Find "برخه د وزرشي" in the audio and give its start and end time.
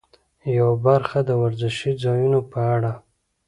0.85-1.91